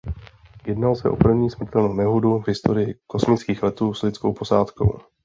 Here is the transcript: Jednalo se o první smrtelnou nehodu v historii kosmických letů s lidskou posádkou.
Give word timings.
Jednalo 0.67 0.95
se 0.95 1.09
o 1.09 1.15
první 1.15 1.49
smrtelnou 1.49 1.93
nehodu 1.93 2.37
v 2.39 2.47
historii 2.47 2.99
kosmických 3.07 3.63
letů 3.63 3.93
s 3.93 4.03
lidskou 4.03 4.33
posádkou. 4.33 4.99